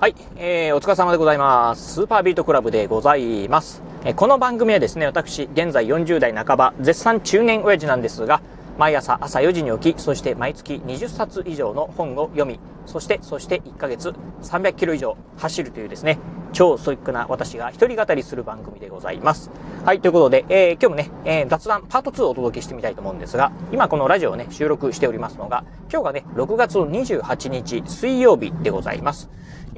[0.00, 1.92] はい、えー、お疲れ様でございます。
[1.96, 3.82] スーパービートクラブでございます。
[4.02, 8.40] えー、この番組はですね、私、現在40代半ば、絶賛中年親父なんですが、
[8.78, 16.18] 毎朝朝4時に起き、そして毎月20冊以上の本を読み、そして、そして1ヶ月300キロ以上走るというですね、
[16.54, 19.50] 超ストイックな私が一人語りする番組でございます。
[19.84, 25.62] はい、ということで、えー、今日もね、えー、雑談パート2をお届けしてみたいと思うんですが、今このラジオをね、収録しておりますのが、
[25.92, 29.28] 今日がね、6月28日水曜日でございます。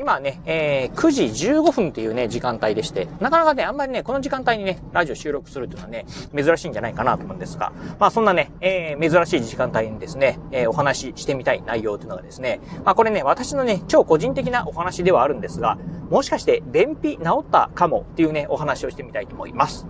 [0.03, 15.79] 今ね、えー、9時15分っていうね、時間帯でして、なかなかね、あんまりね、この時間帯にね、ラジオ収録するっていうのはね、珍しいんじゃないかなと思うんですが、まあそんなね、えー、珍しい時間帯にですね、えー、お話ししてみたい内容というのがですね、まあこれね、私のね、超個人的なお話ではあるんですが、
[16.11, 19.87] もしかして便秘治ったかもっていうね、お話をしてみたいと思います。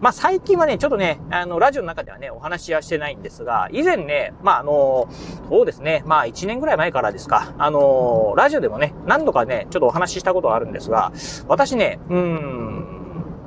[0.00, 5.08] まあ、最近はね、ちょっとね、あの、ラジオの中ではね、お話はしてないんですが、以前ね、まあ、あの、
[5.48, 11.12] そうですね、まあ、1年ぐらい前からですか、あの、ラジオでもね、何度かね、ちょっとお話ししたことがあるんですが、
[11.48, 12.75] 私ね、うーん、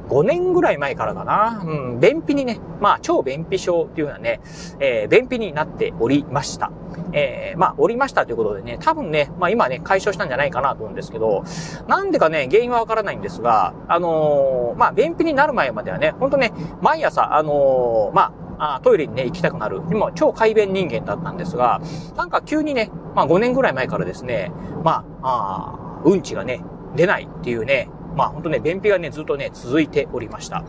[0.09, 4.41] 5年ぐらい前からかな、うん、便秘にね、まあ、超便秘症っていうのはね、
[4.79, 6.71] えー、便秘になっておりました。
[7.13, 11.43] えー、まあ、おりましたということでね、多分ね、まあ今ね、解消したんじゃないかなと思うんですけど、
[11.87, 19.81] なんでかね、原因はわからないんですが、あのー、まあ、便秘になる前まではね、ほんとね、毎朝、あのー、まあ、あトイレにね、行きたくなる。
[19.89, 21.81] 今、超快便人間だったんですが、
[22.17, 24.51] なんか急にね、まあ5年ぐらい前からですね、
[24.83, 26.61] まあ、あうんちがね、
[26.95, 30.65] 出ないっていうね、まあ本当ね、便秘がね、ずっとね、続いておりました。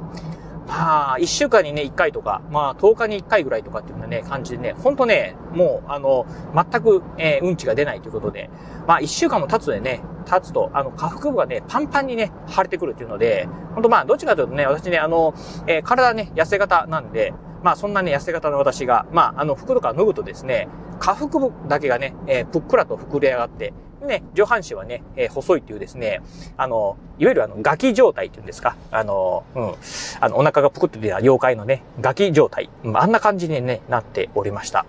[0.68, 8.50] まあ、一週間にね、一回とか、まあ、10日に一回ぐらいとかっていうようなね、感じでね、ほんとね、もう、あの、全く、えー、うんちが出ないということで、
[8.86, 15.34] まあ、一週間も経つでね、経つと、あの、下腹部がね、パンパンにね、腫れてくるっていうので、ほんとまあ、どっちかというとね、私ね、あの、
[15.66, 23.72] えー、体ね、痩せ型なんで、まあ、そんなね、痩せ方の私が、まあ、あの、服とか脱ぐとですね、下腹部だけがね、えー、ぷっくらと膨れ上がって、
[24.06, 26.22] ね、上半身はね、えー、細いっていうですね、
[26.56, 29.74] あの、いわゆるあの、ガキ状態っていうんですか、あの、うん、
[30.20, 34.86] あの、お腹がぷくって出た妖怪のね、ガキ状態、うん、あんな感じにね、なっておりました。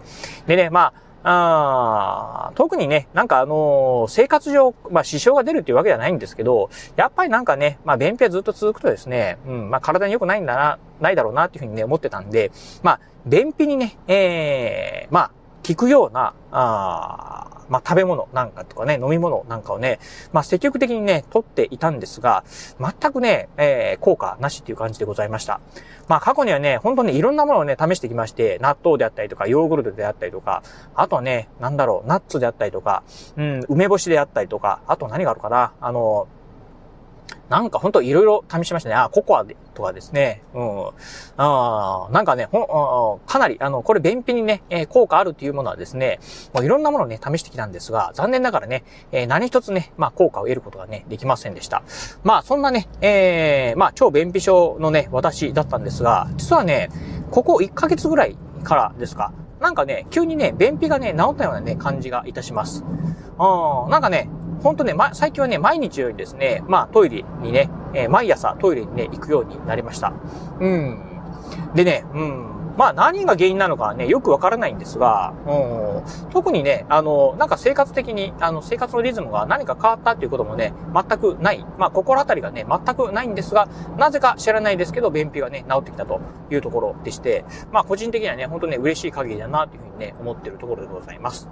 [0.47, 0.93] でね、まあ、
[1.23, 15.31] あ特にね、なんかあのー、生活上、まあ支障が出るっていうわけじゃないんですけど、やっぱりなんかね、まあ便秘はずっと続くとですね、うん、まあ体に良くないんだな、ないだろうなっていうふうにね、思ってたんで、まあ、便秘にね、ええー、まあ、
[15.75, 19.99] 効くような、あまあ、食べ物なんかとかね、飲み物なんかをね、
[20.33, 22.43] まあ、積極的にね、取っていたんですが、
[22.79, 25.61] 全くね、えー、効果なしっていう感じでございました。
[26.09, 30.63] まあ、過去にはね、本当にいろんなものをね、試してきまして、納豆であったりとか、ヨーグルトであったりとか、
[30.95, 33.03] あとはね、なんだろう、ナッツであったりとか、
[33.37, 36.27] うん、梅干しであったりとか、あと何があるかな、あの、
[37.49, 38.95] なんかほんといろいろ試しましたね。
[38.95, 40.41] あ、ココアとかですね。
[40.53, 40.89] うん。
[41.37, 46.19] あなんかね、ほん、かなり、あの、これ便秘にね、えー、効果あるっていうものはですね、
[46.53, 51.83] もういろんなものをね、試してきたんですが、残念ながらね、えー、何一つね、まあ、効果を得ることがね、できませんでした。
[52.23, 56.89] まあ、そんなね、えー、まあ、超便秘症のね、私だったんですが、実はね、
[57.31, 62.83] ここ1ヶ月ぐらいからですか、なんかね、急にね、便秘がね、治ったようなね、感じがいたします。
[62.83, 64.29] うん、なんかね、
[64.63, 70.13] 本当ね、ま、最近はね、毎日よりですね、まあトイレにね、えー、毎朝トイレにね、行くようになりました。
[70.59, 71.10] うん。
[71.75, 72.61] でね、うん。
[72.77, 81.65] まあ何が原因なのかはね、よくわからないんですが、うん、特にね、あの、なんか生活的に、あの、生活のリズムが何か変わったっていうこともね、全くない。
[81.77, 83.67] まあ心当たりがね、全くないんですが、
[83.97, 91.47] なぜか知らないですけど、便秘がね、治ってきたというところでして、まあ個人的にはね、本当ね、嬉しい限りだなというふうにね、思ってるところでございます。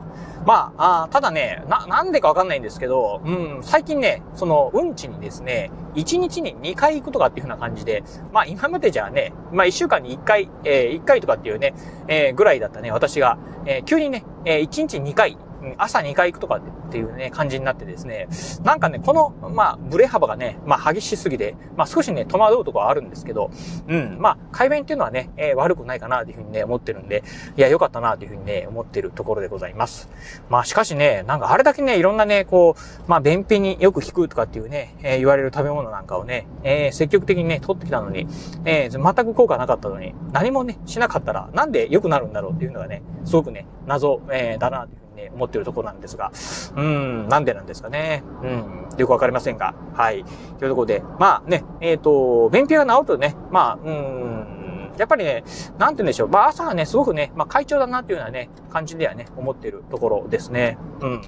[0.46, 11.74] まあ、あただね、な、なんでかわかんないんですけど、うん、最近ね、その、うんちにですね、1日に2回行くとかっていう風な感じで、まあ今までじゃあね、まあ1週間に1回、えー、1回とかっていうね、
[12.08, 15.38] えー、ぐらいだったね、私が、えー、急にね、えー、1日2回、
[15.78, 18.28] 朝2回行くとかっていうね、感じになってですね、
[18.64, 23.52] なんかね、この、まあ、ブレ幅がね、まあ、激しすぎて、まあ、少しね、戸惑うとこはあるんですけど、
[23.88, 27.24] うん、まあ、改便っていうのはね、えー、悪くないかなというふうにね、思ってるんで、
[27.58, 30.10] いや、良かったなというふうにね、思ってるところでございます。
[30.50, 38.28] まあ、しかしね、なんかあれだけね、いろんなね、こう、まあ、便秘によく効くとかっていうね、えー、言われる食べ物なんかをね、えー、積極的にね、取ってきたのに、
[38.66, 46.32] えー、全く効果なかったのに、何もね、しなかったら、なんで良くなるんだろうっていうのがね、すごくね、謎、えー、だなというね、思ってるところなんですが、
[46.76, 48.24] うん、なんでなんですかね。
[48.44, 50.24] うん、よくわかりませんが、はい。
[50.58, 55.44] というところで、まあね、えっ、ー、と、便秘が治るとね、まあ、うん、やっぱりね、
[55.78, 56.28] なんて言うんでしょう。
[56.30, 60.78] まあ朝はね、すごくね、まあ快調だなっていうようなね、感じではね、思ってるところですね。
[61.02, 61.22] うん。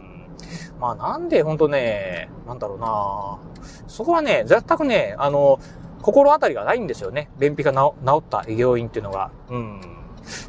[0.79, 3.37] まあなんでほんとね、なんだろうな
[3.87, 5.59] そこはね、全くね、あの、
[6.01, 7.29] 心当たりがないんですよね。
[7.39, 9.31] 便秘が治った原因っていうのが。
[9.49, 10.00] うん。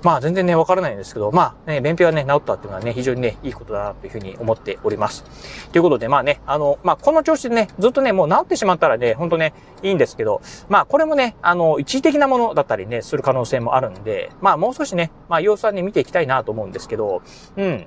[0.02, 5.25] まあ全然ね、わからないんですけど、まあね、便秘がね、治ったっていうのはね、非常にね、いいことだなというふうに思っております。
[5.70, 17.22] ということで、まあね、あの、まあこの調子でね、ずっとね、もう治ってしまったらね、ほんとね、いいんですけど、まあこれもね、あの、一時的なものだったりね、する可能性もあるんで、まあもう少しね、まあ様子はね、見ていきたいなと思うんですけど、
[17.56, 17.87] うん。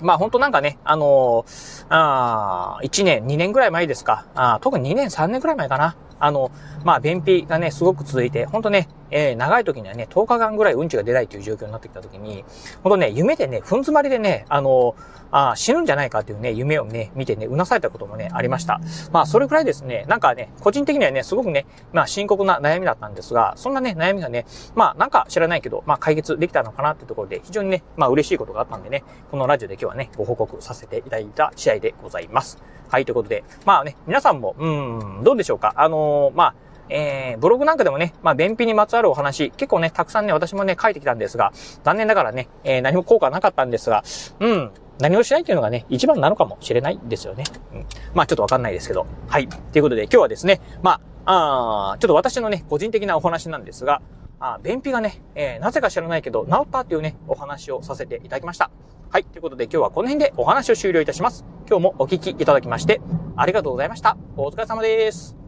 [0.00, 4.26] まあ本当なんかね、あのー、あ1年、2年ぐらい前ですか。
[4.34, 5.96] あ特に2年、3年ぐらい前かな。
[6.20, 6.50] あの、
[6.84, 12.44] まあ、便秘がね、すごく続いて、ほんとね、えー、長い時にはね、10日間ぐらいうんちが出ないという状況になってきた時に、
[12.82, 14.94] ほんとね、夢でね、ふん詰まりでね、あの、
[15.30, 18.80] あ死ぬんじゃないかというね、夢をね、見てね、うなされたこともね、ありました。
[19.12, 32.58] まあ、それくらいですね、なんかね、個人的にはね、すごくね、まあ、深刻な悩みだったんですが、そんなね、悩みがね、まあ、なんか知らないけど、まあ、解決できたのかなっていうところで、非常にね、まあ、嬉しいことがあったんでね、このラジオで今日はね、ご報告させていただいた試合でございます。
[32.88, 35.74] はい、ということで、まあね、皆さんも、うん、どうでしょうか？
[35.76, 36.54] あのー、まあ、
[36.90, 41.52] えー、ブログなんかでもね、まあ、便秘にまつわるお話、結構ね、たくさんね、私もね、書いてきたんですが、
[41.84, 44.02] 残念ながらね、えー、何も効果なかったんですが、
[44.40, 44.70] うん、
[45.00, 47.44] 何もしないっていうのがね、一番なのかもしれないですよね。
[47.72, 47.86] うん。
[48.14, 49.06] まあ、ちょっとわかんないですけど。
[49.28, 49.48] はい。
[49.48, 54.00] ということで、今日はですね、まあ、あちょっと私のね、個人的なお話なんですが、
[54.40, 58.70] あ便秘がね、えー、なぜか知らないけど、治ったっていうね、お話をさせていただきました。
[59.10, 59.24] はい。
[59.24, 61.44] ということで今日はこの辺でお話を終了いたします。
[61.68, 63.00] 今日もお聞きいただきまして、
[63.36, 64.16] ありがとうございました。
[64.36, 65.47] お疲れ様です。